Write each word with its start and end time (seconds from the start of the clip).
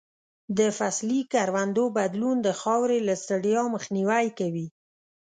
د 0.57 0.59
فصلي 0.77 1.21
کروندو 1.33 1.83
بدلون 1.97 2.37
د 2.41 2.49
خاورې 2.59 2.99
له 3.07 3.13
ستړیا 3.23 3.61
مخنیوی 3.75 4.25
کوي. 4.39 4.67